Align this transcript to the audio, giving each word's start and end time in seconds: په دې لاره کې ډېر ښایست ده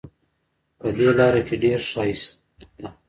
په 0.79 0.87
دې 0.97 1.09
لاره 1.17 1.41
کې 1.47 1.55
ډېر 1.63 1.79
ښایست 1.89 2.29
ده 2.79 2.87